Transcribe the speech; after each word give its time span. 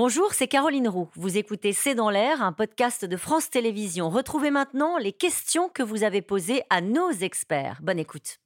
Bonjour, 0.00 0.32
c'est 0.32 0.46
Caroline 0.46 0.86
Roux. 0.86 1.08
Vous 1.16 1.38
écoutez 1.38 1.72
C'est 1.72 1.96
dans 1.96 2.08
l'air, 2.08 2.40
un 2.40 2.52
podcast 2.52 3.04
de 3.04 3.16
France 3.16 3.50
Télévisions. 3.50 4.10
Retrouvez 4.10 4.52
maintenant 4.52 4.96
les 4.96 5.10
questions 5.10 5.68
que 5.68 5.82
vous 5.82 6.04
avez 6.04 6.22
posées 6.22 6.62
à 6.70 6.80
nos 6.80 7.10
experts. 7.10 7.80
Bonne 7.82 7.98
écoute. 7.98 8.38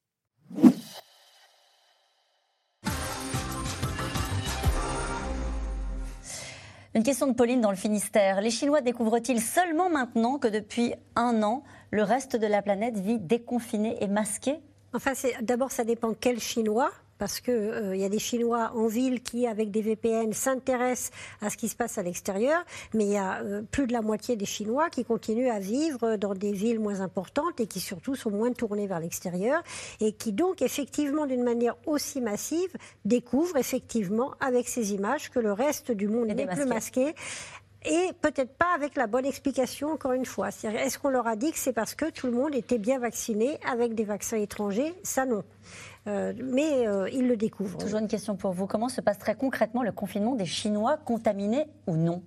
Une 6.95 7.03
question 7.03 7.27
de 7.27 7.35
Pauline 7.35 7.61
dans 7.61 7.69
le 7.71 7.77
Finistère. 7.77 8.41
Les 8.41 8.51
Chinois 8.51 8.81
découvrent-ils 8.81 9.43
seulement 9.43 9.91
maintenant 9.91 10.39
que 10.39 10.49
depuis 10.49 10.95
un 11.17 11.43
an, 11.43 11.65
le 11.91 12.03
reste 12.03 12.35
de 12.35 12.47
la 12.47 12.63
planète 12.63 12.99
vit 12.99 13.19
déconfiné 13.19 14.03
et 14.03 14.09
masqué 14.09 14.61
Enfin, 14.95 15.13
d'abord, 15.43 15.71
ça 15.71 15.85
dépend 15.85 16.15
quel 16.19 16.41
Chinois 16.41 16.93
parce 17.23 17.41
qu'il 17.41 17.55
euh, 17.55 17.95
y 17.95 18.03
a 18.03 18.09
des 18.09 18.19
Chinois 18.19 18.73
en 18.75 18.89
ville 18.89 19.23
qui, 19.23 19.47
avec 19.47 19.71
des 19.71 19.81
VPN, 19.81 20.33
s'intéressent 20.33 21.13
à 21.41 21.51
ce 21.51 21.57
qui 21.57 21.69
se 21.69 21.77
passe 21.77 21.97
à 21.97 22.03
l'extérieur, 22.03 22.65
mais 22.95 23.05
il 23.05 23.13
y 23.13 23.17
a 23.17 23.43
euh, 23.43 23.63
plus 23.71 23.87
de 23.87 23.93
la 23.93 24.03
moitié 24.03 24.35
des 24.35 24.45
Chinois 24.45 24.91
qui 24.91 25.05
continuent 25.05 25.53
à 25.53 25.61
vivre 25.61 26.17
dans 26.17 26.35
des 26.35 26.51
villes 26.51 26.81
moins 26.81 27.01
importantes 27.01 27.61
et 27.61 27.69
qui 27.69 27.79
surtout 27.79 28.17
sont 28.17 28.33
moins 28.33 28.53
tournés 28.53 28.89
vers 28.89 28.99
l'extérieur 28.99 29.63
et 30.01 30.11
qui 30.11 30.33
donc 30.33 30.63
effectivement 30.63 31.27
d'une 31.27 31.45
manière 31.45 31.77
aussi 31.87 32.21
massive 32.21 32.73
découvrent 33.05 33.57
effectivement 33.57 34.33
avec 34.41 34.69
ces 34.69 34.93
images 34.93 35.31
que 35.31 35.39
le 35.39 35.53
reste 35.53 35.93
du 35.93 36.09
monde 36.09 36.27
n'est 36.27 36.47
plus 36.49 36.67
masqué 36.67 37.15
et 37.85 38.11
peut-être 38.21 38.55
pas 38.55 38.75
avec 38.75 38.97
la 38.97 39.07
bonne 39.07 39.27
explication, 39.27 39.89
encore 39.89 40.13
une 40.13 40.25
fois. 40.25 40.49
Est-ce 40.49 40.99
qu'on 40.99 41.11
leur 41.11 41.27
a 41.27 41.37
dit 41.37 41.53
que 41.53 41.59
c'est 41.59 41.73
parce 41.73 41.95
que 41.95 42.11
tout 42.11 42.27
le 42.27 42.33
monde 42.33 42.55
était 42.55 42.79
bien 42.79 42.99
vacciné 42.99 43.59
avec 43.71 43.95
des 43.95 44.05
vaccins 44.05 44.37
étrangers? 44.37 44.95
Ça, 45.03 45.27
non. 45.27 45.45
Euh, 46.07 46.33
mais 46.43 46.87
euh, 46.87 47.09
ils 47.11 47.29
le 47.29 47.37
découvrent. 47.37 47.79
Toujours 47.79 48.01
une 48.01 48.09
question 48.09 48.37
pour 48.37 48.53
vous. 48.53 48.67
Comment 48.67 48.89
se 48.89 49.01
passe 49.01 49.19
très 49.19 49.35
concrètement 49.35 49.83
le 49.83 49.93
confinement 49.93 50.35
des 50.35 50.47
Chinois 50.47 50.97
contaminés 51.05 51.67
ou 51.87 51.97
non? 51.97 52.23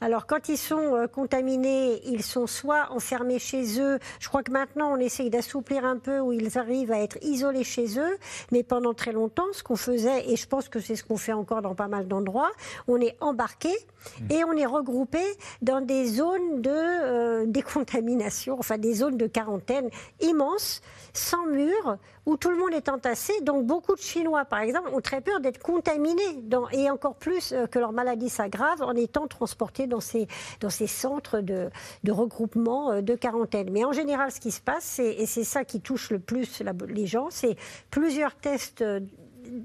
Alors, 0.00 0.26
quand 0.26 0.48
ils 0.48 0.58
sont 0.58 0.94
euh, 0.94 1.06
contaminés, 1.06 2.00
ils 2.06 2.22
sont 2.22 2.46
soit 2.46 2.88
enfermés 2.90 3.38
chez 3.38 3.80
eux. 3.80 3.98
Je 4.20 4.28
crois 4.28 4.42
que 4.42 4.52
maintenant, 4.52 4.92
on 4.92 4.98
essaye 4.98 5.30
d'assouplir 5.30 5.84
un 5.84 5.98
peu 5.98 6.18
où 6.20 6.32
ils 6.32 6.58
arrivent 6.58 6.92
à 6.92 7.00
être 7.00 7.18
isolés 7.22 7.64
chez 7.64 7.98
eux. 7.98 8.18
Mais 8.50 8.62
pendant 8.62 8.94
très 8.94 9.12
longtemps, 9.12 9.46
ce 9.52 9.62
qu'on 9.62 9.76
faisait, 9.76 10.30
et 10.30 10.36
je 10.36 10.46
pense 10.46 10.68
que 10.68 10.80
c'est 10.80 10.96
ce 10.96 11.04
qu'on 11.04 11.16
fait 11.16 11.32
encore 11.32 11.62
dans 11.62 11.74
pas 11.74 11.88
mal 11.88 12.08
d'endroits, 12.08 12.50
on 12.88 13.00
est 13.00 13.16
embarqué 13.20 13.70
mmh. 13.70 14.32
et 14.32 14.44
on 14.44 14.52
est 14.52 14.66
regroupé 14.66 15.22
dans 15.62 15.80
des 15.80 16.06
zones 16.06 16.60
de 16.60 16.70
euh, 16.70 17.44
décontamination, 17.46 18.56
enfin 18.58 18.78
des 18.78 18.94
zones 18.94 19.16
de 19.16 19.26
quarantaine 19.26 19.88
immenses, 20.20 20.80
sans 21.12 21.46
murs, 21.46 21.98
où 22.24 22.36
tout 22.36 22.50
le 22.50 22.56
monde 22.56 22.72
est 22.72 22.88
entassé. 22.88 23.32
Donc, 23.42 23.66
beaucoup 23.66 23.94
de 23.94 24.00
Chinois, 24.00 24.44
par 24.44 24.60
exemple, 24.60 24.90
ont 24.92 25.00
très 25.00 25.20
peur 25.20 25.40
d'être 25.40 25.58
contaminés 25.58 26.34
dans, 26.42 26.68
et 26.70 26.90
encore 26.90 27.16
plus 27.16 27.52
euh, 27.52 27.66
que 27.66 27.78
leur 27.78 27.92
maladie 27.92 28.28
s'aggrave 28.28 28.82
en 28.82 28.94
étant 28.94 29.26
transportés 29.26 29.61
dans 29.86 30.00
ces, 30.00 30.26
dans 30.60 30.70
ces 30.70 30.86
centres 30.86 31.40
de, 31.40 31.70
regroupement 32.08 32.92
euh, 32.92 33.00
de 33.00 33.14
quarantaine. 33.14 33.70
Mais 33.70 33.84
en 33.84 33.92
général, 33.92 34.30
ce 34.30 34.40
qui 34.40 34.50
se 34.50 34.60
passe, 34.60 34.98
et 34.98 35.26
c'est 35.26 35.44
ça 35.44 35.64
qui 35.64 35.80
touche 35.80 36.10
le 36.10 36.18
plus 36.18 36.62
les 36.88 37.06
gens, 37.06 37.28
c'est 37.30 37.56
plusieurs 37.90 38.34
tests 38.34 38.82
euh, 38.82 39.00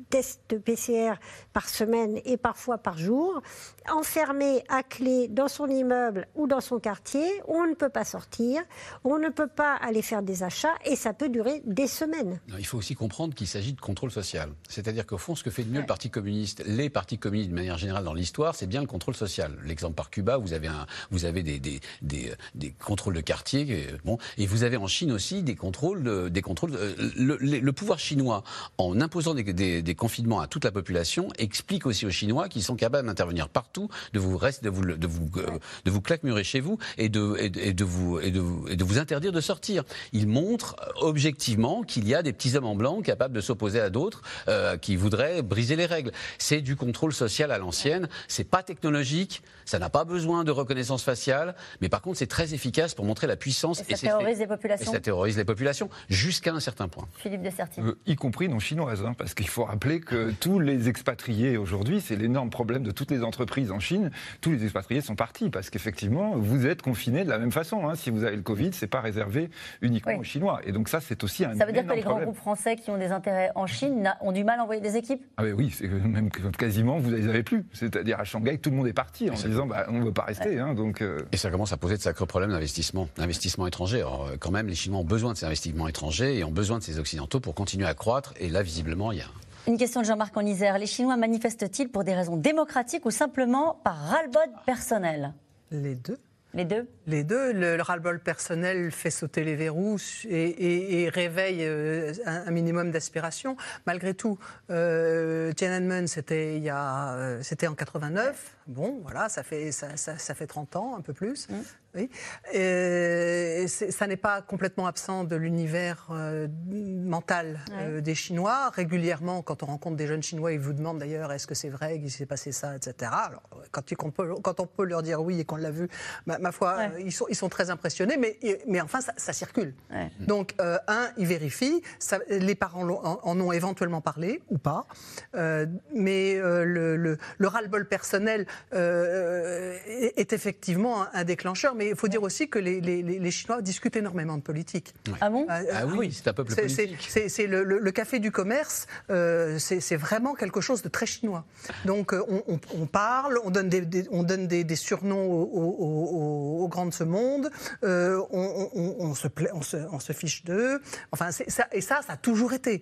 tests 0.10 0.42
de 0.50 0.58
PCR 0.58 1.14
par 1.54 1.70
semaine 1.70 2.20
et 2.26 2.38
parfois 2.38 2.78
par 2.78 2.98
jour, 2.98 3.42
enfermé 3.90 4.64
à 4.70 4.84
clé 4.84 5.28
dans 5.28 5.48
son 5.48 5.68
immeuble 5.68 6.28
ou 6.36 6.48
dans 6.48 6.62
son 6.62 6.80
quartier, 6.80 7.26
on 7.48 7.66
ne 7.66 7.74
peut 7.74 7.90
pas 7.90 8.06
sortir, 8.06 8.62
on 9.04 9.18
ne 9.18 9.30
peut 9.30 9.48
pas 9.48 9.76
aller 9.76 10.02
faire 10.02 10.22
des 10.22 10.44
achats 10.44 10.76
et 10.86 10.96
ça 10.96 11.14
peut 11.14 11.30
durer 11.30 11.62
des 11.66 11.88
semaines. 11.88 12.40
il 12.58 12.66
faut 12.66 12.78
aussi 12.78 12.96
comprendre 12.96 13.34
qu'il 13.34 13.48
s'agit 13.48 13.74
de 13.74 13.82
contrôle 13.82 14.12
social. 14.12 14.50
C'est-à-dire 14.70 15.06
qu'au 15.06 15.18
fond, 15.18 15.36
ce 15.36 15.44
que 15.44 15.50
fait 15.50 15.64
de 15.64 15.72
mieux 15.72 15.82
le 15.82 15.86
Parti 15.86 16.10
communiste, 16.10 16.64
les 16.66 16.90
partis 16.90 17.18
communistes 17.18 17.50
de 17.50 17.56
manière 17.56 17.78
générale 17.78 18.04
dans 18.04 18.14
l'histoire, 18.14 18.56
c'est 18.56 18.68
bien 18.68 18.82
le 18.82 18.88
contrôle 18.88 19.16
social. 19.16 19.58
L'exemple 19.64 19.96
par 19.96 20.10
Cuba, 20.10 20.38
vous 20.38 20.54
avez, 20.54 20.68
un, 20.68 20.86
vous 21.12 21.26
avez 21.26 21.44
des, 21.44 21.60
des, 21.60 21.80
des, 22.02 22.34
des 22.56 22.72
contrôles 22.72 23.16
de 23.16 23.22
quartier, 23.22 23.66
euh, 23.70 23.98
bon, 24.04 24.18
et 24.38 24.46
vous 24.46 24.64
avez 24.64 24.78
en 24.78 24.88
Chine 24.88 25.12
aussi 25.12 25.44
des 25.44 25.56
contrôles. 25.56 26.30
des 26.30 26.42
contrôles 26.42 26.76
euh, 26.76 26.96
le, 27.16 27.38
le, 27.38 27.74
pouvoir 27.74 28.00
chinois, 28.00 28.44
en 28.78 29.00
imposant 29.02 29.34
des, 29.34 29.77
des, 29.82 29.96
confinements 29.96 30.40
à 30.40 30.48
toute 30.48 30.64
la 30.64 30.72
population, 30.72 31.30
explique 31.38 31.86
aussi 31.86 32.06
aux 32.06 32.12
Chinois 32.12 32.50
qu'ils 32.50 32.64
sont 32.64 32.76
capables 32.76 33.08
d'intervenir 33.08 33.50
partout, 33.50 33.90
de 34.14 34.20
vous, 34.20 34.38
rester, 34.38 34.66
de 34.66 34.70
vous, 34.70 34.84
de 34.86 35.08
vous, 35.08 35.30
euh, 35.38 35.60
de 35.86 35.92
vous 35.92 36.02
claquemurer 36.02 36.44
chez 36.44 36.60
vous 36.60 36.78
et 36.98 37.10
de, 37.10 37.36
et, 37.40 37.74
de 37.74 37.84
vous, 37.84 38.20
et, 38.20 38.32
de, 38.32 38.44
et 38.70 38.76
de 38.76 38.84
vous 38.84 39.00
interdire 39.00 39.32
de 39.32 39.42
sortir. 39.42 39.84
Ils 40.14 40.28
montrent 40.28 40.76
objectivement 40.98 41.84
qu'il 41.84 42.08
y 42.08 42.16
a 42.16 42.22
des 42.22 42.34
petits 42.34 42.56
hommes 42.56 42.66
en 42.66 42.76
blanc 42.76 43.02
capables 43.02 43.34
de 43.34 43.42
s'opposer 43.42 43.80
à 43.80 43.90
d'autres 43.90 44.22
euh, 44.48 44.78
qui 44.78 44.96
voudraient 44.96 45.42
briser 45.42 45.76
les 45.76 45.86
règles. 45.86 46.12
C'est 46.38 46.62
du 46.62 46.76
contrôle 46.76 47.14
social 47.14 47.52
à 47.52 47.58
l'ancienne. 47.58 48.08
C'est 48.28 48.50
pas 48.50 48.64
technologique. 48.64 49.42
Ça 49.66 49.80
n'a 49.80 49.90
pas 49.90 50.06
besoin 50.06 50.44
de 50.44 50.52
reconnaissance 50.52 51.04
faciale. 51.04 51.56
Mais 51.82 51.90
par 51.90 52.02
contre, 52.02 52.18
c'est 52.18 52.28
très 52.28 52.54
efficace 52.54 52.94
pour 52.94 53.06
montrer 53.06 53.28
la 53.28 53.36
puissance. 53.36 53.82
Et 53.90 53.96
ça 53.96 54.08
terrorise 54.08 54.40
les 54.40 54.48
populations. 54.48 54.92
Et 54.92 54.96
ça 54.96 55.00
terrorise 55.00 55.38
les 55.38 55.46
populations 55.46 55.90
jusqu'à 56.10 56.54
un 56.54 56.60
certain 56.60 56.88
point. 56.88 57.08
Philippe 57.18 57.42
de 57.42 57.50
euh, 57.80 57.96
y 58.06 58.16
compris 58.16 58.48
non 58.50 58.60
chinoises, 58.60 59.04
hein, 59.04 59.14
parce 59.18 59.34
qu'il 59.34 59.48
faut 59.48 59.67
rappeler 59.68 60.00
que 60.00 60.32
tous 60.32 60.60
les 60.60 60.90
expatriés 60.90 61.58
aujourd'hui, 61.58 62.02
c'est 62.02 62.16
l'énorme 62.16 62.50
problème 62.50 62.84
de 62.84 62.92
toutes 62.92 63.12
les 63.12 63.24
entreprises 63.24 63.72
en 63.72 63.80
Chine. 63.80 64.12
Tous 64.42 64.52
les 64.52 64.64
expatriés 64.64 65.02
sont 65.02 65.16
partis 65.16 65.50
parce 65.50 65.70
qu'effectivement, 65.70 66.36
vous 66.36 66.66
êtes 66.66 66.82
confinés 66.82 67.24
de 67.24 67.30
la 67.30 67.38
même 67.38 67.52
façon. 67.52 67.88
Hein. 67.88 67.96
Si 67.96 68.10
vous 68.10 68.24
avez 68.24 68.36
le 68.36 68.42
Covid, 68.42 68.72
c'est 68.74 68.88
pas 68.88 69.02
réservé 69.02 69.50
uniquement 69.82 70.18
aux 70.18 70.24
Chinois. 70.24 70.62
Et 70.66 70.72
donc 70.72 70.90
ça, 70.90 71.00
c'est 71.02 71.24
aussi 71.24 71.46
un. 71.46 71.56
Ça 71.56 71.66
veut 71.66 71.74
dire 71.74 71.86
que 71.86 71.94
les 71.94 72.02
grands 72.02 72.20
groupes 72.20 72.38
français 72.38 72.76
qui 72.76 72.90
ont 72.90 72.98
des 72.98 73.12
intérêts 73.12 73.52
en 73.56 73.68
Chine 73.68 74.14
ont 74.22 74.32
du 74.32 74.44
mal 74.44 74.60
à 74.60 74.64
envoyer 74.64 74.82
des 74.82 74.96
équipes? 74.96 75.24
Ah 75.38 75.44
oui, 75.44 75.74
c'est 75.76 75.88
même 75.88 76.30
quasiment 76.30 76.98
vous 76.98 77.12
les 77.12 77.28
avez 77.28 77.44
plus. 77.44 77.66
C'est-à-dire 77.74 78.20
à 78.20 78.24
Shanghai, 78.24 78.58
tout 78.58 78.70
le 78.70 78.76
monde 78.76 78.88
est 78.88 78.94
parti 78.94 79.30
en 79.30 79.34
disant 79.34 79.68
bah, 79.68 79.86
on 79.90 80.00
ne 80.00 80.06
veut 80.06 80.14
pas 80.14 80.24
rester. 80.24 80.60
Hein, 80.60 80.74
donc. 80.74 81.02
Euh. 81.02 81.20
Et 81.32 81.38
ça 81.38 81.50
commence 81.50 81.74
à 81.74 81.78
poser 81.78 81.98
de 81.98 82.02
sacrés 82.02 82.26
problèmes 82.26 82.52
d'investissement, 82.52 83.08
d'investissement 83.18 83.68
étranger. 83.68 84.00
Alors, 84.00 84.32
quand 84.40 84.52
même, 84.52 84.68
les 84.68 84.76
Chinois 84.76 85.00
ont 85.00 85.06
besoin 85.06 85.34
de 85.34 85.38
ces 85.38 85.46
investissements 85.46 85.88
étrangers 85.88 86.38
et 86.38 86.44
ont 86.44 86.52
besoin 86.52 86.78
de 86.78 86.84
ces 86.84 87.00
occidentaux 87.00 87.40
pour 87.40 87.56
continuer 87.56 87.86
à 87.86 87.94
croître. 87.94 88.34
Et 88.40 88.50
là, 88.50 88.64
visiblement, 88.64 89.12
il 89.12 89.20
y 89.20 89.22
a 89.22 89.26
une 89.68 89.78
question 89.78 90.02
de 90.02 90.06
Jean-Marc 90.06 90.36
en 90.38 90.46
Isère. 90.46 90.78
Les 90.78 90.86
Chinois 90.86 91.18
manifestent-ils 91.18 91.90
pour 91.90 92.04
des 92.04 92.16
raisons 92.16 92.38
démocratiques 92.38 93.06
ou 93.06 93.12
simplement 93.12 93.80
par 93.84 93.98
ras-le-bol 93.98 94.48
personnel? 94.66 95.34
Les 95.72 95.96
deux. 95.96 96.18
Les 96.54 96.64
deux? 96.64 96.88
Les 97.06 97.24
deux. 97.24 97.52
Le, 97.52 97.82
ras-le-bol 97.82 98.20
personnel 98.20 98.92
fait 98.92 99.12
sauter 99.12 99.44
les 99.44 99.56
verrous 99.56 100.00
et, 100.30 101.10
réveille 101.14 101.64
euh, 101.64 102.14
un, 102.26 102.50
minimum 102.50 102.92
d'aspiration. 102.92 103.58
Malgré 103.86 104.14
tout, 104.14 104.40
euh, 104.72 105.52
Tiananmen, 105.52 106.08
c'était, 106.08 106.62
euh, 106.66 107.42
en 107.68 107.76
89. 107.76 108.58
Bon, 108.68 109.00
voilà, 109.04 109.28
ça 109.28 109.44
fait, 109.44 109.72
ça, 109.72 109.98
ça, 109.98 110.34
fait 110.34 110.48
30 110.48 110.78
ans, 110.78 110.96
un 110.98 111.02
peu 111.02 111.14
plus. 111.14 111.50
Mmh. 111.50 111.54
Oui. 111.98 112.10
Et 112.54 113.66
ça 113.68 114.06
n'est 114.06 114.18
pas 114.18 114.42
complètement 114.42 114.86
absent 114.86 115.24
de 115.24 115.36
l'univers 115.36 116.08
euh, 116.12 116.48
mental 116.70 117.60
euh, 117.72 118.02
des 118.02 118.14
Chinois. 118.14 118.70
Régulièrement, 118.70 119.42
quand 119.42 119.64
on 119.64 119.66
rencontre 119.66 119.96
des 119.96 120.06
jeunes 120.06 120.22
Chinois, 120.22 120.54
ils 120.54 120.60
vous 120.60 120.74
demandent 120.74 121.00
d'ailleurs 121.00 121.32
est-ce 121.32 121.48
que 121.48 121.56
c'est 121.56 121.70
vrai 121.70 122.00
qu'il 122.00 122.12
s'est 122.12 122.28
passé 122.28 122.52
ça, 122.52 122.76
etc. 122.76 123.12
Alors, 123.12 123.42
quand, 123.72 123.84
on 124.04 124.12
peut, 124.12 124.36
quand 124.44 124.60
on 124.60 124.68
peut 124.68 124.86
leur 124.86 125.02
dire 125.02 125.22
oui 125.22 125.40
et 125.40 125.46
qu'on 125.46 125.56
l'a 125.56 125.72
vu, 125.72 125.88
ma, 126.28 126.52
foi, 126.52 126.90
ils, 127.00 127.12
sont, 127.12 127.26
ils 127.30 127.36
sont 127.36 127.50
très 127.50 127.72
impressionnés, 127.72 128.18
mais, 128.18 128.38
mais 128.68 128.80
enfin, 128.80 129.00
ça, 129.02 129.34
circule. 129.34 129.74
Donc, 130.20 130.54
euh, 130.62 130.78
un, 130.88 131.10
ils 131.18 131.28
vérifient. 131.28 131.82
Ça, 132.00 132.20
les 132.30 132.56
parents 132.56 132.88
en, 132.88 133.40
ont 133.40 133.52
éventuellement 133.52 134.02
parlé 134.02 134.42
ou 134.50 134.58
pas. 134.60 134.86
mais 135.34 136.36
le, 136.36 136.96
le, 136.96 137.18
le 137.38 137.48
ras-le-bol 137.48 137.88
personnel 137.88 138.46
est 138.72 140.34
effectivement 140.34 141.06
un 141.14 141.24
déclencheur. 141.24 141.76
Mais 141.76 141.87
il 141.90 141.96
faut 141.96 142.08
dire 142.08 142.24
aussi 142.24 142.50
que 142.50 142.60
les, 142.60 143.32
Chinois 143.32 143.62
discutent 143.62 143.96
énormément 143.96 144.38
de 144.38 144.42
politique. 144.42 144.94
Ah 145.22 145.30
bon? 145.30 145.46
Ah, 145.50 145.60
ah 145.74 145.86
oui, 145.86 146.12
c'est 146.12 146.28
un 146.30 146.34
peuple 146.34 146.54
politique. 146.54 146.98
C'est 147.10 147.48
le, 147.48 147.92
café 147.92 148.20
du 148.20 148.32
commerce, 148.32 148.86
euh, 149.10 149.58
c'est 149.60 149.96
vraiment 149.96 150.36
quelque 150.36 150.62
chose 150.62 150.82
de 150.82 150.90
très 150.90 151.06
chinois. 151.06 151.46
Donc 151.86 152.14
euh, 152.14 152.24
on, 152.48 152.86
parle, 152.86 153.40
on 153.44 153.50
donne 153.50 153.70
des, 153.70 154.08
on 154.12 154.24
donne 154.24 154.48
des, 154.48 154.76
surnoms 154.76 155.32
aux, 155.32 156.68
grands 156.68 156.86
de 156.86 156.94
ce 156.94 157.04
monde, 157.04 157.50
euh, 157.84 158.22
on, 158.30 159.16
se 159.16 159.28
on, 159.54 159.62
se, 159.62 159.78
on, 159.92 160.00
se, 160.00 160.14
fiche 160.14 160.44
d'eux. 160.44 160.80
Enfin, 161.12 161.32
ça, 161.32 161.68
et 161.72 161.82
ça, 161.82 162.02
ça 162.06 162.14
a 162.14 162.18
toujours 162.18 162.54
été. 162.54 162.82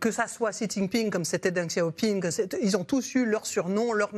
que 0.00 0.10
ça 0.10 0.26
soit 0.26 0.50
Xi 0.50 0.68
Jinping 0.68 1.10
comme 1.10 1.24
c'était 1.24 1.50
Deng 1.50 1.68
Xiaoping, 1.68 2.24
ils 2.60 2.76
ont 2.76 2.84
tous 2.84 3.14
eu 3.14 3.24
leur 3.24 3.46
surnom, 3.46 3.92
leur, 3.92 4.10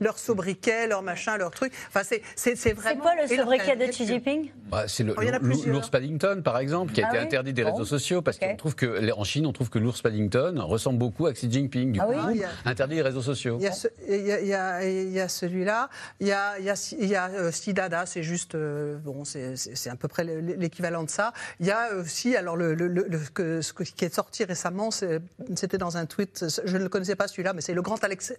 leur 0.00 0.18
sobriquet, 0.18 0.86
leur 0.86 1.02
machin, 1.02 1.36
leur 1.36 1.50
truc. 1.50 1.72
Enfin, 1.88 2.02
c'est 2.04 2.72
vraiment. 2.72 2.94
C'est 2.94 2.96
quoi 2.96 3.14
le 3.14 3.26
sobriquet 3.26 3.63
qu'il 3.64 3.78
y 3.80 3.82
a 3.82 3.86
de 3.86 3.90
Xi 3.92 4.06
Jinping 4.06 4.50
bah, 4.70 4.84
C'est 4.86 5.04
Oh, 5.08 5.20
l'ours 5.66 5.88
Paddington, 5.90 6.40
par 6.44 6.58
exemple, 6.58 6.92
qui 6.92 7.02
a 7.02 7.06
Ah 7.06 7.10
été 7.10 7.18
oui 7.18 7.24
interdit 7.24 7.52
des 7.52 7.64
Bon. 7.64 7.72
réseaux 7.72 7.84
sociaux 7.84 8.22
parce 8.22 8.36
Ok. 8.38 8.42
qu'on 8.48 8.56
trouve 8.56 8.74
que 8.74 9.12
en 9.12 9.24
Chine, 9.24 9.46
on 9.46 9.52
trouve 9.52 9.70
que 9.70 9.78
l'ours 9.78 10.00
Paddington 10.02 10.54
ressemble 10.64 10.98
beaucoup 10.98 11.26
à 11.26 11.32
Xi 11.32 11.50
Jinping. 11.50 11.92
Du 11.92 12.00
Ah 12.00 12.06
coup, 12.06 12.12
oui 12.12 12.32
il 12.36 12.40
y 12.40 12.44
a- 12.44 12.48
interdit 12.64 12.96
les 12.96 13.02
réseaux 13.02 13.22
sociaux. 13.22 13.56
Il 13.60 13.64
y 13.64 13.66
a, 13.68 13.72
ce- 13.72 13.88
il 14.08 14.26
y 14.26 14.32
a- 14.32 14.40
il 14.40 14.46
y 14.48 14.54
a- 14.54 14.84
il 14.88 15.10
y 15.12 15.20
a 15.20 15.28
celui-là, 15.28 15.88
il 16.20 16.26
y 16.28 16.32
a, 16.32 16.58
il 16.58 16.64
y 16.64 16.70
a, 16.70 16.74
il 17.00 17.06
y 17.08 17.14
a 17.16 17.28
euh, 17.28 17.50
Sidada, 17.52 18.06
c'est 18.06 18.22
juste, 18.22 18.54
euh, 18.54 18.96
bon, 18.98 19.24
c'est- 19.24 19.54
à 19.88 19.96
peu 19.96 20.08
près 20.08 20.24
l'équivalent 20.24 21.02
de 21.04 21.10
ça. 21.10 21.32
Il 21.60 21.66
y 21.66 21.70
a 21.70 21.94
aussi, 21.94 22.36
alors 22.36 22.56
le, 22.56 22.74
le- 22.74 22.88
le- 22.88 23.06
le- 23.08 23.18
que- 23.32 23.60
ce 23.62 23.72
qui 23.72 24.04
est 24.04 24.14
sorti 24.14 24.44
récemment, 24.44 24.90
c'était 24.90 25.78
dans 25.78 25.96
un 25.96 26.06
tweet, 26.06 26.44
je 26.64 26.76
ne 26.76 26.82
le 26.82 26.88
connaissais 26.88 27.16
pas 27.16 27.28
celui-là, 27.28 27.52
mais 27.52 27.60
c'est 27.60 27.74
le 27.74 27.82
grand, 27.82 27.98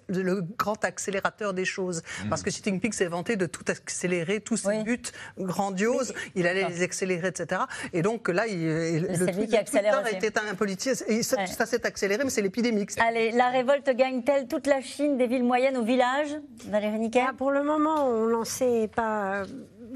le 0.09 0.41
grand 0.57 0.83
accélérateur 0.83 1.53
des 1.53 1.65
choses. 1.65 2.01
Parce 2.29 2.43
que 2.43 2.49
Xi 2.49 2.61
Jinping 2.63 2.91
s'est 2.93 3.05
vanté 3.07 3.35
de 3.35 3.45
tout 3.45 3.63
accélérer, 3.67 4.39
tous 4.41 4.57
ses 4.57 4.67
Oui. 4.69 4.83
buts 4.83 5.01
grandioses, 5.37 6.13
il 6.35 6.47
allait 6.47 6.67
les 6.67 6.81
accélérer, 6.83 7.27
etc. 7.27 7.61
Et 7.93 8.01
donc 8.01 8.27
là, 8.29 8.47
il, 8.47 8.65
le 9.01 9.25
tweet- 9.25 9.49
qui 9.49 9.57
accélère 9.57 10.03
était 10.11 10.37
un 10.39 10.55
politicien, 10.55 10.93
et 11.07 11.23
ça, 11.23 11.37
Ouais. 11.37 11.47
ça 11.47 11.65
s'est 11.65 11.85
accéléré, 11.85 12.23
mais 12.23 12.29
c'est 12.29 12.41
l'épidémie. 12.41 12.85
Allez, 12.99 13.31
la 13.31 13.49
révolte 13.49 13.89
gagne-t-elle 13.95 14.47
toute 14.47 14.67
la 14.67 14.81
Chine, 14.81 15.17
des 15.17 15.27
villes 15.27 15.43
moyennes 15.43 15.77
aux 15.77 15.83
villages 15.83 16.35
Valérie 16.67 16.99
Niquet? 16.99 17.23
Ah, 17.27 17.33
pour 17.37 17.51
le 17.51 17.63
moment, 17.63 18.07
on 18.07 18.27
n'en 18.27 18.43
sait 18.45 18.89
pas 18.95 19.43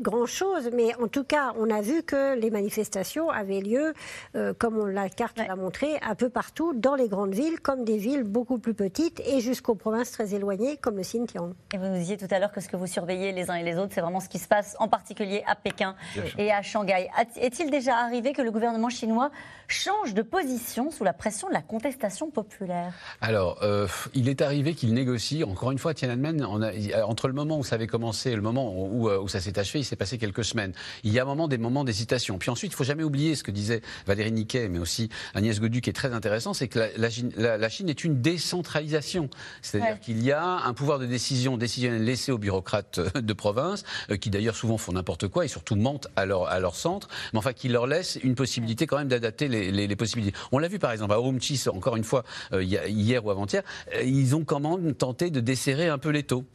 grand-chose, 0.01 0.69
mais 0.73 0.93
en 1.01 1.07
tout 1.07 1.23
cas, 1.23 1.53
on 1.59 1.69
a 1.69 1.81
vu 1.81 2.03
que 2.03 2.35
les 2.37 2.49
manifestations 2.51 3.29
avaient 3.29 3.61
lieu, 3.61 3.93
euh, 4.35 4.53
comme 4.57 4.77
on, 4.77 4.85
la 4.85 5.09
carte 5.09 5.37
Ouais. 5.39 5.47
l'a 5.47 5.55
montré, 5.55 5.87
un 6.01 6.15
peu 6.15 6.29
partout, 6.29 6.73
dans 6.73 6.95
les 6.95 7.07
grandes 7.07 7.33
villes, 7.33 7.59
comme 7.59 7.83
des 7.85 7.97
villes 7.97 8.23
beaucoup 8.23 8.57
plus 8.57 8.73
petites, 8.73 9.19
et 9.21 9.39
jusqu'aux 9.41 9.75
provinces 9.75 10.11
très 10.11 10.33
éloignées, 10.33 10.77
comme 10.77 10.95
le 10.97 11.03
Xinjiang. 11.03 11.53
Et 11.73 11.77
vous 11.77 11.85
nous 11.85 11.97
disiez 11.97 12.17
tout 12.17 12.27
à 12.31 12.39
l'heure 12.39 12.51
que 12.51 12.61
ce 12.61 12.67
que 12.69 12.75
vous 12.77 12.87
surveillez 12.87 13.31
les 13.31 13.49
uns 13.49 13.55
et 13.55 13.63
les 13.63 13.77
autres, 13.77 13.91
c'est 13.93 14.01
vraiment 14.01 14.19
ce 14.19 14.29
qui 14.29 14.39
se 14.39 14.47
passe 14.47 14.75
en 14.79 14.87
particulier 14.87 15.43
à 15.47 15.55
Pékin 15.55 15.95
et 16.37 16.51
à 16.51 16.61
Shanghai. 16.61 17.09
Est-il 17.35 17.69
déjà 17.71 17.97
arrivé 17.97 18.33
que 18.33 18.41
le 18.41 18.51
gouvernement 18.51 18.89
chinois 18.89 19.31
change 19.67 20.13
de 20.13 20.21
position 20.21 20.89
sous 20.91 21.03
la 21.03 21.13
pression 21.13 21.47
de 21.47 21.53
la 21.53 21.61
contestation 21.61 22.29
populaire? 22.31 22.93
Alors, 23.21 23.59
euh, 23.63 23.87
il 24.13 24.29
est 24.29 24.41
arrivé 24.41 24.73
qu'il 24.73 24.93
négocie. 24.93 25.43
Encore 25.43 25.71
une 25.71 25.77
fois, 25.77 25.93
Tiananmen, 25.93 26.43
on 26.45 26.61
a- 26.61 26.73
il- 26.73 26.95
entre 27.03 27.27
le 27.27 27.33
moment 27.33 27.57
où 27.59 27.63
ça 27.63 27.75
avait 27.75 27.87
commencé 27.87 28.31
et 28.31 28.35
le 28.35 28.41
moment 28.41 28.73
où, 28.73 29.03
où, 29.03 29.09
euh, 29.09 29.19
où 29.19 29.27
ça 29.27 29.39
s'est 29.39 29.57
achevé, 29.59 29.79
il 29.79 29.83
s'est 29.89 29.95
passé 29.95 30.17
quelques 30.17 30.43
semaines. 30.45 30.73
Il 31.03 31.11
y 31.11 31.19
a 31.19 31.23
un 31.23 31.25
moment, 31.25 31.47
des 31.47 31.57
moments 31.57 31.83
d'hésitation. 31.83 32.37
Puis 32.37 32.49
ensuite, 32.49 32.71
il 32.71 32.75
faut 32.75 32.83
jamais 32.83 33.03
oublier 33.03 33.35
ce 33.35 33.43
que 33.43 33.51
disait 33.51 33.81
Valérie 34.07 34.31
Niquet, 34.31 34.69
mais 34.69 34.79
aussi 34.79 35.09
Agnès 35.33 35.59
Godu, 35.59 35.81
qui 35.81 35.89
est 35.89 35.93
très 35.93 36.13
intéressant, 36.13 36.53
c'est 36.53 36.67
que 36.67 36.79
la, 36.79 36.87
la 36.97 37.09
Chine, 37.09 37.31
la- 37.35 37.57
la 37.57 37.69
Chine 37.69 37.89
est 37.89 38.03
une 38.03 38.21
décentralisation. 38.21 39.29
C'est-à-dire 39.61 39.93
Ouais. 39.93 39.99
qu'il 40.01 40.21
y 40.23 40.31
a 40.31 40.43
un 40.43 40.73
pouvoir 40.73 40.99
de 40.99 41.05
décision 41.05 41.57
décisionnel 41.57 42.03
laissé 42.03 42.31
aux 42.31 42.37
bureaucrates 42.37 42.99
euh, 42.99 43.21
de 43.21 43.33
province, 43.33 43.83
euh, 44.11 44.17
qui 44.17 44.29
d'ailleurs 44.29 44.55
souvent 44.55 44.77
font 44.77 44.91
n'importe 44.93 45.27
quoi 45.27 45.45
et 45.45 45.47
surtout 45.47 45.75
mentent 45.75 46.07
à 46.15 46.25
leur, 46.25 46.47
à 46.47 46.59
leur 46.59 46.75
centre, 46.75 47.07
mais 47.33 47.39
enfin 47.39 47.53
qui 47.53 47.67
leur 47.69 47.87
laisse 47.87 48.17
une 48.23 48.35
possibilité 48.35 48.85
quand 48.87 48.97
même 48.97 49.07
d'adapter 49.07 49.47
les, 49.47 49.71
les- 49.71 49.87
les 49.87 49.95
possibilités. 49.95 50.37
On 50.51 50.59
l'a 50.59 50.67
vu 50.67 50.79
par 50.79 50.91
exemple 50.91 51.13
à 51.13 51.17
Urumqi, 51.17 51.59
encore 51.73 51.95
une 51.95 52.03
fois, 52.03 52.23
euh, 52.53 52.61
hier 52.63 53.25
ou 53.25 53.31
avant-hier, 53.31 53.63
ils 54.03 54.35
ont 54.35 54.43
quand 54.43 54.59
même 54.59 54.93
tenté 54.93 55.29
de 55.31 55.39
desserrer 55.39 55.87
un 55.89 55.97
peu 55.97 56.09
les 56.09 56.23
taux. 56.23 56.45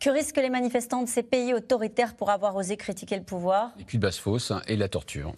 Que 0.00 0.10
risquent 0.10 0.36
les 0.36 0.50
manifestants 0.50 1.02
de 1.02 1.08
ces 1.08 1.24
pays 1.24 1.52
autoritaires 1.54 2.14
pour 2.14 2.30
avoir 2.30 2.54
osé 2.54 2.76
critiquer 2.76 3.16
le 3.16 3.24
pouvoir? 3.24 3.72
Les 3.78 3.84
culs 3.84 3.98
de 3.98 4.02
basse-fosse 4.02 4.52
hein, 4.52 4.62
et 4.68 4.76
la 4.76 4.88
torture. 4.88 5.34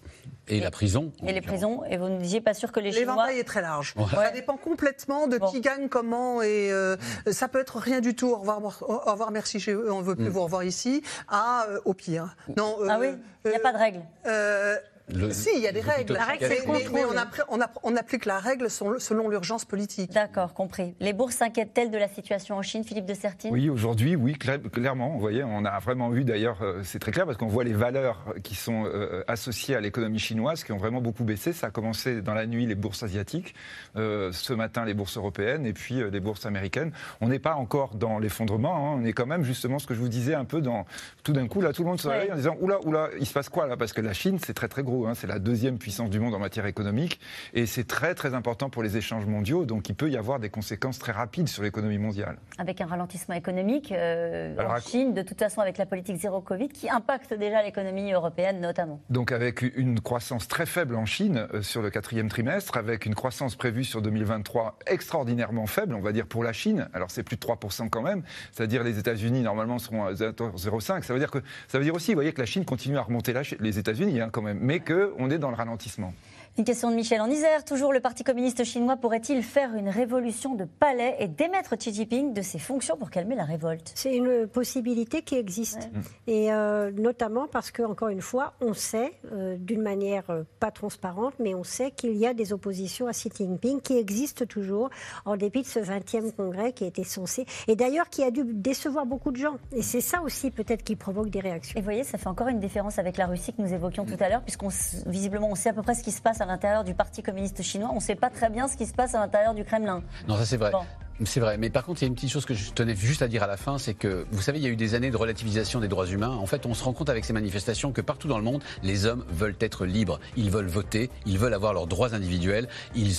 Et, 0.48 0.60
la 0.60 0.70
prison. 0.70 1.12
et 1.24 1.32
les 1.32 1.40
prisons 1.40 1.84
Et 1.84 1.96
vous 1.96 2.08
nous 2.08 2.18
disiez 2.18 2.40
pas 2.40 2.54
sûr 2.54 2.72
que 2.72 2.80
les, 2.80 2.90
Chinois... 2.92 3.14
L'éventail 3.14 3.38
est 3.38 3.44
très 3.44 3.62
large. 3.62 3.94
Ouais. 3.96 4.04
Ça 4.12 4.30
dépend 4.32 4.56
complètement 4.56 5.28
de 5.28 5.38
Bon. 5.38 5.46
qui 5.50 5.60
gagne, 5.60 5.88
comment, 5.88 6.42
et 6.42 6.72
euh, 6.72 6.96
ça 7.30 7.46
peut 7.48 7.60
être 7.60 7.78
rien 7.78 8.00
du 8.00 8.14
tout. 8.16 8.28
Au 8.30 8.36
revoir, 8.38 8.60
au 8.82 9.10
revoir 9.12 9.30
merci 9.30 9.60
chez 9.60 9.72
eux, 9.72 9.92
on 9.92 10.02
veut 10.02 10.16
plus 10.16 10.28
vous 10.28 10.42
revoir 10.42 10.64
ici, 10.64 11.02
à 11.28 11.66
euh, 11.68 11.78
au 11.84 11.94
pire. 11.94 12.34
Non, 12.56 12.76
Ah 12.88 12.98
oui 13.00 13.08
Il 13.44 13.52
n'y 13.52 13.56
a 13.56 13.60
pas 13.60 13.72
de 13.72 13.78
règle 13.78 14.00
Euh, 14.26 14.76
Le- 15.14 15.30
si, 15.32 15.50
il 15.56 15.62
y 15.62 15.66
a 15.68 15.72
des 15.72 15.82
le 15.82 15.88
règles. 15.88 16.12
La 16.14 16.24
règle, 16.24 16.46
c'est 16.46 16.66
le 16.66 16.72
mais, 16.72 16.84
mais- 16.92 17.04
on, 17.04 17.12
appré- 17.16 17.42
on 17.48 17.60
app- 17.60 17.78
on 17.82 17.96
applique 17.96 18.24
la 18.26 18.38
règle 18.38 18.70
selon, 18.70 18.98
selon 18.98 19.28
l'urgence 19.28 19.64
politique. 19.64 20.12
D'accord, 20.12 20.54
compris. 20.54 20.94
Les 21.00 21.12
bourses 21.12 21.36
s'inquiètent-elles 21.36 21.90
de 21.90 21.98
la 21.98 22.08
situation 22.08 22.56
en 22.56 22.62
Chine, 22.62 22.84
Philippe 22.84 23.06
de 23.06 23.14
Sertine? 23.14 23.50
Oui, 23.52 23.68
aujourd'hui, 23.70 24.16
oui, 24.16 24.36
cla- 24.38 24.58
clairement. 24.70 25.10
Vous 25.10 25.20
voyez, 25.20 25.42
on 25.44 25.64
a 25.64 25.78
vraiment 25.78 26.08
vu 26.10 26.24
d'ailleurs, 26.24 26.58
euh, 26.62 26.80
c'est 26.84 26.98
très 26.98 27.12
clair 27.12 27.26
parce 27.26 27.36
qu'on 27.38 27.46
voit 27.48 27.64
les 27.64 27.72
valeurs 27.72 28.24
qui 28.42 28.54
sont 28.54 28.84
euh, 28.86 29.22
associées 29.28 29.74
à 29.76 29.80
l'économie 29.80 30.18
chinoise 30.18 30.64
qui 30.64 30.72
ont 30.72 30.78
vraiment 30.78 31.00
beaucoup 31.00 31.24
baissé. 31.24 31.52
Ça 31.52 31.68
a 31.68 31.70
commencé 31.70 32.22
dans 32.22 32.34
la 32.34 32.46
nuit 32.46 32.66
les 32.66 32.74
bourses 32.74 33.02
asiatiques, 33.02 33.54
euh, 33.96 34.30
ce 34.32 34.52
matin 34.52 34.84
les 34.84 34.94
bourses 34.94 35.16
européennes 35.16 35.66
et 35.66 35.72
puis 35.72 36.00
euh, 36.00 36.10
les 36.10 36.20
bourses 36.20 36.46
américaines. 36.46 36.92
On 37.20 37.28
n'est 37.28 37.38
pas 37.38 37.54
encore 37.54 37.94
dans 37.94 38.18
l'effondrement. 38.18 38.76
hein. 38.94 38.98
on 39.00 39.04
est 39.04 39.12
quand 39.12 39.26
même 39.26 39.42
justement 39.44 39.78
ce 39.78 39.86
que 39.86 39.94
je 39.94 40.00
vous 40.00 40.08
disais 40.08 40.34
un 40.34 40.44
peu 40.44 40.60
dans. 40.60 40.86
Tout 41.22 41.32
d'un 41.32 41.48
coup, 41.48 41.60
là, 41.60 41.72
tout 41.72 41.82
le 41.82 41.88
monde 41.88 42.00
se 42.00 42.08
Ouais. 42.08 42.14
réveille 42.14 42.32
en 42.32 42.36
disant 42.36 42.56
oula, 42.60 42.78
oula, 42.84 43.08
il 43.18 43.26
se 43.26 43.32
passe 43.32 43.48
quoi 43.48 43.66
là? 43.66 43.76
Parce 43.76 43.92
que 43.92 44.00
la 44.00 44.12
Chine, 44.12 44.38
c'est 44.44 44.54
très 44.54 44.68
très 44.68 44.82
gros. 44.82 44.99
Hein. 45.06 45.14
c'est 45.14 45.26
la 45.26 45.38
deuxième 45.38 45.78
puissance 45.78 46.10
du 46.10 46.20
monde 46.20 46.34
en 46.34 46.38
matière 46.38 46.66
économique 46.66 47.20
et 47.54 47.66
c'est 47.66 47.86
très 47.86 48.14
très 48.14 48.34
important 48.34 48.70
pour 48.70 48.82
les 48.82 48.96
échanges 48.96 49.26
mondiaux. 49.26 49.64
Donc 49.64 49.88
il 49.88 49.94
peut 49.94 50.10
y 50.10 50.16
avoir 50.16 50.40
des 50.40 50.50
conséquences 50.50 50.98
très 50.98 51.12
rapides 51.12 51.48
sur 51.48 51.62
l'économie 51.62 51.98
mondiale. 51.98 52.38
Avec 52.58 52.80
un 52.80 52.86
ralentissement 52.86 53.34
économique 53.34 53.92
euh, 53.92 54.54
Alors, 54.58 54.72
en 54.72 54.80
Chine, 54.80 55.14
de 55.14 55.22
toute 55.22 55.38
façon 55.38 55.60
avec 55.60 55.78
la 55.78 55.86
politique 55.86 56.16
zéro 56.16 56.40
Covid, 56.40 56.68
qui 56.68 56.88
impacte 56.88 57.34
déjà 57.34 57.62
l'économie 57.62 58.12
européenne 58.12 58.60
notamment. 58.60 59.00
Donc 59.10 59.32
avec 59.32 59.62
une 59.62 60.00
croissance 60.00 60.48
très 60.48 60.66
faible 60.66 60.94
en 60.96 61.06
Chine 61.06 61.46
euh, 61.54 61.62
sur 61.62 61.82
le 61.82 61.90
quatrième 61.90 62.28
trimestre, 62.28 62.76
avec 62.76 63.06
une 63.06 63.14
croissance 63.14 63.56
prévue 63.56 63.84
sur 63.84 64.02
2023 64.02 64.78
extraordinairement 64.86 65.66
faible, 65.66 65.94
on 65.94 66.00
va 66.00 66.12
dire 66.12 66.26
pour 66.26 66.44
la 66.44 66.52
Chine. 66.52 66.88
Alors 66.94 67.10
c'est 67.10 67.22
plus 67.22 67.36
de 67.36 67.42
3% 67.42 67.88
quand 67.88 68.02
même, 68.02 68.22
c'est-à-dire 68.52 68.84
les 68.84 68.98
États-Unis 68.98 69.42
normalement 69.42 69.78
seront 69.78 70.04
à 70.04 70.12
0,5. 70.12 71.02
Ça 71.02 71.12
veut 71.12 71.18
dire 71.18 71.30
que 71.30 71.38
ça 71.68 71.78
veut 71.78 71.84
dire 71.84 71.94
aussi, 71.94 72.12
vous 72.12 72.16
voyez, 72.16 72.32
que 72.32 72.40
la 72.40 72.46
Chine 72.46 72.64
continue 72.64 72.98
à 72.98 73.02
remonter 73.02 73.32
la 73.32 73.42
les 73.58 73.78
États-Unis 73.78 74.20
hein, 74.20 74.28
quand 74.30 74.42
même, 74.42 74.58
mais 74.60 74.80
que 74.80 74.89
on 75.18 75.30
est 75.30 75.38
dans 75.38 75.50
le 75.50 75.56
ralentissement. 75.56 76.12
Une 76.58 76.64
question 76.64 76.90
de 76.90 76.96
Michel 76.96 77.20
en 77.20 77.30
Isère. 77.30 77.64
Toujours, 77.64 77.92
le 77.92 78.00
Parti 78.00 78.24
communiste 78.24 78.64
chinois 78.64 78.96
pourrait-il 78.96 79.42
faire 79.42 79.74
une 79.76 79.88
révolution 79.88 80.56
de 80.56 80.64
palais 80.64 81.16
et 81.20 81.28
démettre 81.28 81.76
Xi 81.76 81.94
Jinping 81.94 82.34
de 82.34 82.42
ses 82.42 82.58
fonctions 82.58 82.96
pour 82.96 83.08
calmer 83.08 83.36
la 83.36 83.44
révolte? 83.44 83.92
C'est 83.94 84.14
une 84.14 84.48
possibilité 84.48 85.22
qui 85.22 85.36
existe. 85.36 85.88
Et 86.26 86.52
euh, 86.52 86.90
notamment 86.90 87.46
parce 87.46 87.70
que, 87.70 87.82
encore 87.82 88.08
une 88.08 88.20
fois, 88.20 88.54
on 88.60 88.74
sait, 88.74 89.12
euh, 89.32 89.56
d'une 89.58 89.80
manière 89.80 90.28
euh, 90.28 90.42
pas 90.58 90.72
transparente, 90.72 91.34
mais 91.38 91.54
on 91.54 91.62
sait 91.62 91.92
qu'il 91.92 92.16
y 92.16 92.26
a 92.26 92.34
des 92.34 92.52
oppositions 92.52 93.06
à 93.06 93.12
Xi 93.12 93.30
Jinping 93.34 93.80
qui 93.80 93.96
existent 93.96 94.44
toujours, 94.44 94.90
en 95.24 95.36
dépit 95.36 95.62
de 95.62 95.68
ce 95.68 95.78
20e 95.78 96.32
congrès 96.32 96.72
qui 96.72 96.84
était 96.84 97.04
censé. 97.04 97.46
Et 97.68 97.76
d'ailleurs, 97.76 98.10
qui 98.10 98.24
a 98.24 98.32
dû 98.32 98.42
décevoir 98.44 99.06
beaucoup 99.06 99.30
de 99.30 99.36
gens. 99.36 99.56
Et 99.72 99.82
c'est 99.82 100.00
ça 100.00 100.20
aussi, 100.22 100.50
peut-être, 100.50 100.82
qui 100.82 100.96
provoque 100.96 101.30
des 101.30 101.40
réactions. 101.40 101.78
Et 101.78 101.80
vous 101.80 101.86
voyez, 101.86 102.04
ça 102.04 102.18
fait 102.18 102.28
encore 102.28 102.48
une 102.48 102.60
différence 102.60 102.98
avec 102.98 103.16
la 103.16 103.26
Russie 103.26 103.52
que 103.52 103.62
nous 103.62 103.72
évoquions 103.72 104.04
tout 104.04 104.16
à 104.18 104.28
l'heure, 104.28 104.42
puisqu'on 104.42 104.68
visiblement 105.06 105.48
on 105.48 105.54
sait 105.54 105.70
à 105.70 105.72
peu 105.72 105.82
près 105.82 105.94
ce 105.94 106.02
qui 106.02 106.10
se 106.10 106.20
passe 106.20 106.39
à 106.40 106.46
l'intérieur 106.46 106.84
du 106.84 106.94
Parti 106.94 107.22
communiste 107.22 107.62
chinois. 107.62 107.90
On 107.92 107.96
ne 107.96 108.00
sait 108.00 108.14
pas 108.14 108.30
très 108.30 108.50
bien 108.50 108.68
ce 108.68 108.76
qui 108.76 108.86
se 108.86 108.94
passe 108.94 109.14
à 109.14 109.20
l'intérieur 109.20 109.54
du 109.54 109.64
Kremlin. 109.64 110.02
Non, 110.28 110.36
ça 110.36 110.44
c'est 110.44 110.56
vrai. 110.56 110.70
Bon. 110.70 110.82
C'est 111.24 111.40
vrai, 111.40 111.58
mais 111.58 111.68
par 111.68 111.84
contre, 111.84 112.00
il 112.00 112.06
y 112.06 112.06
a 112.06 112.08
une 112.08 112.14
petite 112.14 112.30
chose 112.30 112.46
que 112.46 112.54
je 112.54 112.70
tenais 112.70 112.94
juste 112.94 113.20
à 113.20 113.28
dire 113.28 113.42
à 113.42 113.46
la 113.46 113.58
fin, 113.58 113.76
c'est 113.76 113.92
que, 113.92 114.24
vous 114.30 114.40
savez, 114.40 114.58
il 114.58 114.64
y 114.64 114.66
a 114.66 114.70
eu 114.70 114.76
des 114.76 114.94
années 114.94 115.10
de 115.10 115.16
relativisation 115.18 115.78
des 115.78 115.88
droits 115.88 116.06
humains. 116.06 116.30
En 116.30 116.46
fait, 116.46 116.64
on 116.64 116.72
se 116.72 116.82
rend 116.82 116.94
compte 116.94 117.10
avec 117.10 117.26
ces 117.26 117.34
manifestations 117.34 117.92
que 117.92 118.00
partout 118.00 118.26
dans 118.26 118.38
le 118.38 118.44
monde, 118.44 118.62
les 118.82 119.04
hommes 119.04 119.24
veulent 119.28 119.56
être 119.60 119.84
libres. 119.84 120.18
Ils 120.36 120.50
veulent 120.50 120.66
voter, 120.66 121.10
ils 121.26 121.38
veulent 121.38 121.52
avoir 121.52 121.74
leurs 121.74 121.86
droits 121.86 122.14
individuels. 122.14 122.68
Ils, 122.94 123.12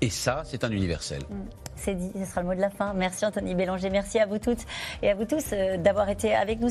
et 0.00 0.10
ça, 0.10 0.42
c'est 0.44 0.64
un 0.64 0.70
universel. 0.72 1.22
C'est 1.76 1.94
dit, 1.94 2.10
ce 2.18 2.28
sera 2.28 2.40
le 2.40 2.48
mot 2.48 2.54
de 2.54 2.60
la 2.60 2.70
fin. 2.70 2.92
Merci 2.92 3.24
Anthony 3.24 3.54
Bélanger, 3.54 3.90
merci 3.90 4.18
à 4.18 4.26
vous 4.26 4.38
toutes 4.38 4.64
et 5.02 5.10
à 5.10 5.14
vous 5.14 5.24
tous 5.24 5.44
euh, 5.52 5.76
d'avoir 5.76 6.08
été 6.08 6.34
avec 6.34 6.60
nous. 6.60 6.70